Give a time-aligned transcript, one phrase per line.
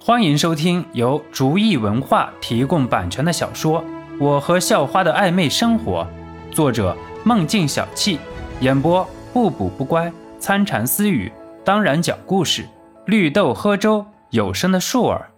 [0.00, 3.82] 欢迎收听由竹意文化提供版权的小说
[4.18, 6.06] 《我和校花的暧昧生活》，
[6.54, 8.16] 作者梦境小憩，
[8.60, 11.30] 演播不补不乖、参禅私语，
[11.64, 12.66] 当然讲故事，
[13.06, 15.30] 绿豆喝粥，有声的树儿。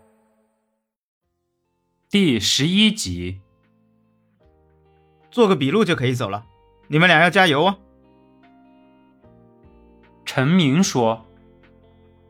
[2.10, 3.40] 第十一集，
[5.30, 6.44] 做个笔录就可以走了，
[6.86, 7.76] 你们俩要加油哦。
[10.26, 11.24] 陈明说：“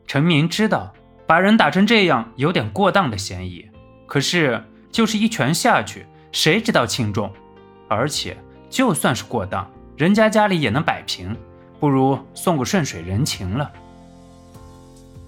[0.07, 0.93] 陈明知道。”
[1.31, 3.65] 把人打成这样，有点过当的嫌疑。
[4.05, 4.61] 可是，
[4.91, 7.31] 就是一拳下去，谁知道轻重？
[7.87, 8.35] 而且，
[8.69, 9.65] 就算是过当，
[9.95, 11.33] 人家家里也能摆平，
[11.79, 13.71] 不如送个顺水人情了。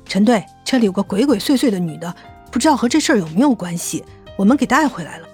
[0.03, 2.13] 陈队，这里有个鬼鬼祟祟的女的，
[2.51, 4.03] 不知道和这事儿有没有关系？
[4.35, 5.27] 我们给带回来了。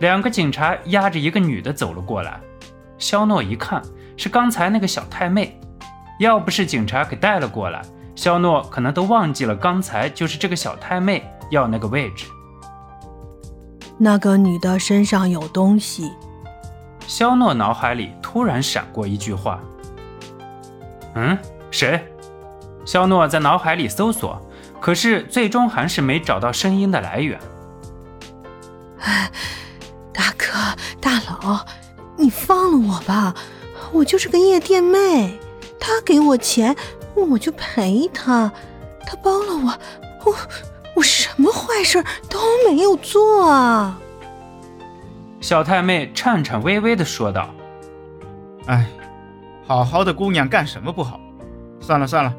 [0.00, 2.40] 两个警察押着一个女的走了过来。
[2.98, 3.80] 肖诺一看，
[4.16, 5.56] 是刚才那个小太妹。
[6.18, 7.80] 要不是警察给带了过来。
[8.18, 12.26] 肖诺可能都忘记了，刚才就是这个小太妹要那个位置。
[13.96, 16.10] 那个女的身上有东西。
[17.06, 19.60] 肖诺脑海里突然闪过一句话
[21.14, 21.38] ：“嗯，
[21.70, 22.04] 谁？”
[22.84, 24.44] 肖诺在脑海里搜索，
[24.80, 27.38] 可是最终还是没找到声音的来源。
[30.12, 30.48] 大哥
[31.00, 31.64] 大佬，
[32.16, 33.32] 你放了我吧，
[33.92, 35.38] 我就是个夜店妹，
[35.78, 36.74] 他给我钱。
[37.26, 38.50] 我就陪他，
[39.06, 39.78] 他包了我，
[40.24, 40.34] 我
[40.96, 42.38] 我什么坏事都
[42.68, 43.98] 没有做啊！
[45.40, 47.48] 小太妹颤颤巍巍的说道
[48.66, 48.86] ：“哎，
[49.66, 51.20] 好好的姑娘干什么不好？
[51.80, 52.34] 算了算了，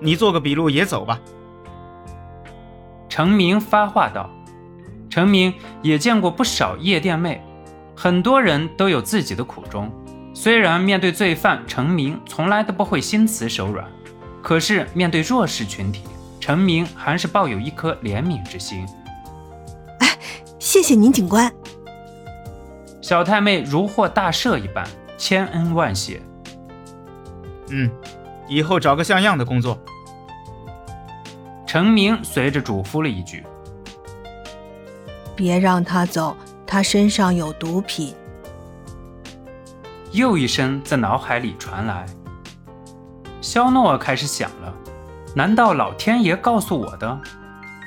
[0.00, 1.20] 你做个笔录也走吧。”
[3.08, 4.28] 程明发话道
[5.08, 7.40] ：“程明也见过不少夜店妹，
[7.94, 9.90] 很多人都有自己的苦衷。
[10.34, 13.86] 虽然面对罪犯，程明从来都不会心慈手软。”
[14.42, 16.02] 可是面对弱势群体，
[16.40, 18.86] 陈明还是抱有一颗怜悯之心。
[20.00, 20.18] 哎，
[20.58, 21.50] 谢谢您，警官。
[23.00, 24.86] 小太妹如获大赦一般，
[25.16, 26.20] 千恩万谢。
[27.70, 27.90] 嗯，
[28.48, 29.78] 以后找个像样的工作。
[31.66, 33.44] 陈明随着嘱咐了一句
[35.34, 36.36] ：“别让他走，
[36.66, 38.14] 他身上有毒品。”
[40.12, 42.04] 又一声在脑海里传来。
[43.42, 44.72] 肖诺开始想了，
[45.34, 47.20] 难道老天爷告诉我的？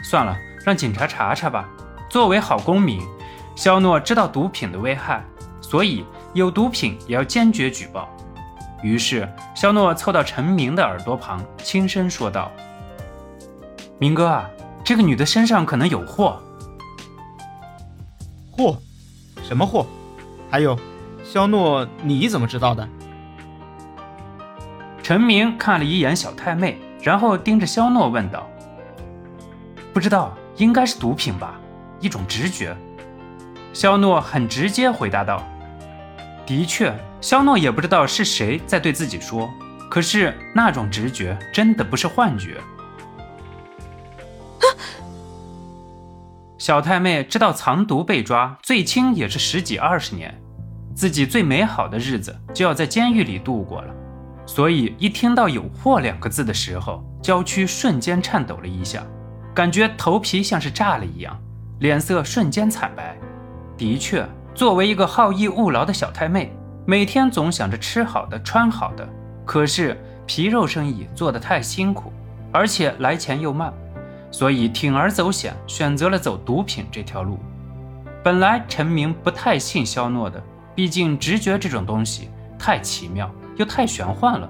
[0.03, 1.65] 算了，让警察查查吧。
[2.09, 3.01] 作为好公民，
[3.55, 5.23] 肖诺知道毒品的危害，
[5.61, 8.09] 所以有毒品也要坚决举报。
[8.83, 12.51] 于是，肖诺凑到陈明的耳朵旁，轻声说道
[13.97, 14.49] ：“明哥啊，
[14.83, 16.37] 这个女的身上可能有货。
[18.51, 18.77] ”“货？
[19.41, 19.87] 什么货？
[20.51, 20.77] 还有，
[21.23, 22.85] 肖诺，你怎么知道的？”
[25.05, 28.49] 陈明看了一眼小太妹，然后盯着肖诺问道
[29.93, 31.59] ：“不知道，应该是毒品吧？
[31.99, 32.75] 一种直觉。”
[33.71, 35.47] 肖诺很直接回答道
[36.43, 39.47] ：“的确。”肖诺也不知道是谁在对自己说，
[39.91, 42.59] 可是那种直觉真的不是幻觉。
[46.57, 50.33] 小太妹知道藏毒被抓，最轻也是十几二十年，
[50.95, 53.93] 自己最美好的日子就要在监狱里度过了。
[54.45, 59.03] 所以，一听到“有货”两个字的时候，娇躯瞬间颤抖了一下，
[59.53, 61.35] 感觉头皮像是炸了一样，
[61.79, 63.17] 脸色瞬间惨白。
[63.75, 69.07] 的确，作为一个好逸恶劳的小太妹，每天总想着吃好的、穿好的，
[69.43, 72.13] 可是皮肉生意做得太辛苦，
[72.51, 73.73] 而且来钱又慢，
[74.29, 77.39] 所以铤而走险，选择了走毒品这条路。
[78.23, 80.41] 本来陈明不太信肖诺的，
[80.75, 83.29] 毕竟直觉这种东西太奇妙。
[83.55, 84.49] 又太玄幻了，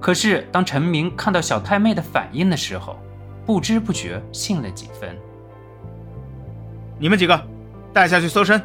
[0.00, 2.96] 可是当陈明看到小太妹的反应的时候，
[3.44, 5.16] 不知不觉信了几分。
[6.98, 7.40] 你们几个，
[7.92, 8.60] 带下去搜身。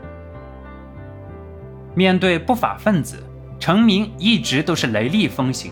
[1.95, 3.23] 面对不法分子，
[3.59, 5.71] 陈明一直都是雷厉风行，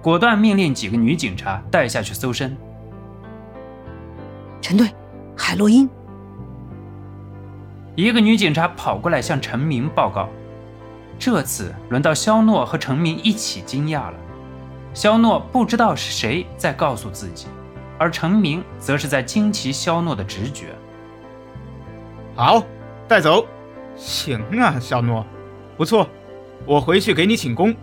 [0.00, 2.56] 果断命令几个女警察带下去搜身。
[4.60, 4.88] 陈队，
[5.36, 5.88] 海洛因。
[7.94, 10.28] 一个女警察跑过来向陈明报告。
[11.18, 14.14] 这次轮到肖诺和程明一起惊讶了。
[14.94, 17.46] 肖诺不知道是谁在告诉自己，
[17.98, 20.74] 而程明则是在惊奇肖诺的直觉。
[22.34, 22.62] 好，
[23.08, 23.46] 带走。
[23.96, 25.24] 行啊，肖诺，
[25.76, 26.06] 不错，
[26.66, 27.74] 我回去给你请功。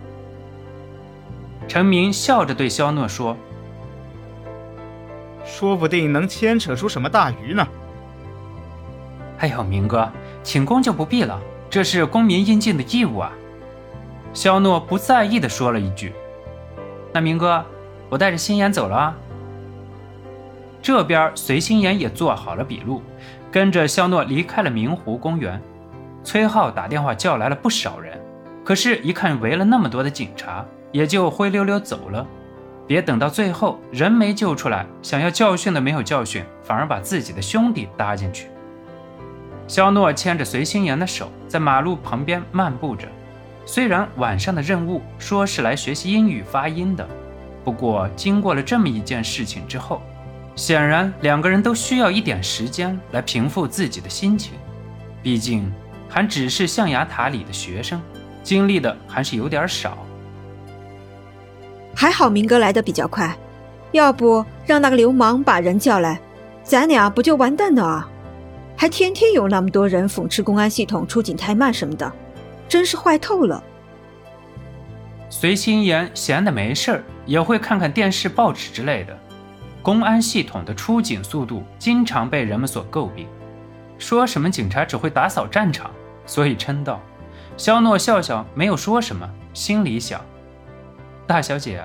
[1.67, 3.35] 程明笑着对肖诺说
[5.43, 7.67] ：“说不定能牵扯出什么大鱼呢。”
[9.39, 10.11] 哎呦，明哥，
[10.43, 11.41] 请功就不必了。
[11.73, 13.31] 这是公民应尽的义务啊！
[14.31, 16.13] 肖诺不在意的说了一句
[17.11, 17.65] ：“那明哥，
[18.09, 19.17] 我带着心妍走了啊。”
[20.83, 23.01] 这边随心言也做好了笔录，
[23.51, 25.59] 跟着肖诺离开了明湖公园。
[26.23, 28.21] 崔浩打电话叫来了不少人，
[28.63, 32.23] 可是，一看围了那么多的警察，也就灰溜溜走了。
[32.85, 38.49] 别等到最后人没救出来，想要教训的没有教训，反而把自己的兄弟搭进去。
[39.67, 43.07] 肖诺牵着随心言的手，在马路旁边漫步着。
[43.65, 47.07] 虽然晚上的任务说是来学习英语发音的，
[47.63, 50.01] 不过经过了这么一件事情之后，
[50.55, 54.53] 显然两个人都需要一点时间来平复自己的心情。
[55.21, 55.71] 毕竟
[56.09, 58.01] 还只是象牙塔里的学生，
[58.43, 59.97] 经历的还是有点少。
[61.95, 63.33] 还好明哥来的比较快，
[63.93, 66.19] 要不让那个流氓把人叫来，
[66.63, 68.09] 咱俩不就完蛋了啊？
[68.75, 72.11] 还天天有那么多人讽刺公安系统出警太慢什么的。
[72.67, 73.63] 真是坏透了。
[75.29, 79.15] 随心言闲的没事儿，也会看看电视、报纸之类的。
[79.83, 83.27] 公安系统的出警速度经常被人们所诟病，
[83.99, 85.91] 说什么警察只会打扫战场，
[86.25, 86.99] 所以称道。
[87.57, 90.19] 肖诺笑笑，没有说什么，心里想：
[91.27, 91.83] 大小姐，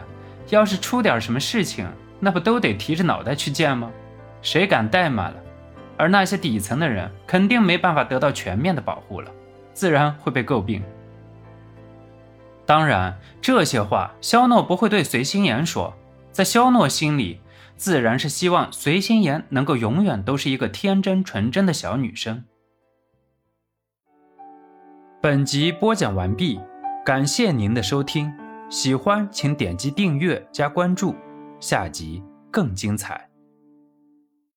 [0.48, 1.86] 要是出点什么事情，
[2.18, 3.90] 那不都得提着脑袋去见吗？
[4.40, 5.36] 谁敢怠慢了？
[5.98, 9.30] 而那些底层的人，肯定没办法得到全面的保护了。
[9.74, 10.82] 自然会被诟病。
[12.64, 15.94] 当然，这些话肖诺不会对随心言说，
[16.30, 17.40] 在肖诺心里，
[17.76, 22.44] 自然是希望随心言能够永远都是一个天真纯真的小女生。
[25.20, 26.60] 本集播讲完毕，
[27.04, 28.32] 感谢您的收听，
[28.70, 31.14] 喜欢请点击订阅加关注，
[31.60, 33.27] 下集更精彩。